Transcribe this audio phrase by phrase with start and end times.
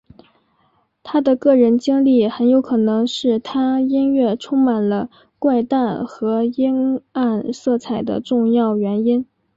[1.03, 9.27] 他的个人经历很有可能是他音乐充满了怪诞和阴暗色彩的重要原因。